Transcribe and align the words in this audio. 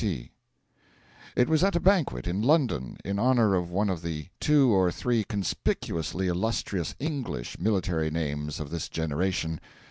T.) 0.03 0.31
It 1.35 1.47
was 1.47 1.63
at 1.63 1.75
a 1.75 1.79
banquet 1.79 2.25
in 2.25 2.41
London 2.41 2.97
in 3.05 3.19
honour 3.19 3.53
of 3.53 3.69
one 3.69 3.87
of 3.87 4.01
the 4.01 4.29
two 4.39 4.71
or 4.71 4.91
three 4.91 5.23
conspicuously 5.23 6.25
illustrious 6.27 6.95
English 6.97 7.59
military 7.59 8.09
names 8.09 8.59
of 8.59 8.71
this 8.71 8.89
generation. 8.89 9.61